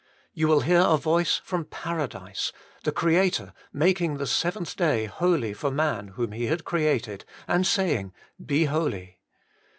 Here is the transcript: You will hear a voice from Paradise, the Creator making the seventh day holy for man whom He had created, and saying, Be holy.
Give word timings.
You 0.33 0.47
will 0.47 0.61
hear 0.61 0.81
a 0.83 0.97
voice 0.97 1.39
from 1.43 1.65
Paradise, 1.65 2.51
the 2.83 2.91
Creator 2.91 3.53
making 3.71 4.17
the 4.17 4.25
seventh 4.25 4.75
day 4.75 5.05
holy 5.05 5.53
for 5.53 5.69
man 5.69 6.07
whom 6.15 6.31
He 6.31 6.47
had 6.47 6.65
created, 6.65 7.23
and 7.47 7.67
saying, 7.67 8.11
Be 8.43 8.65
holy. 8.65 9.19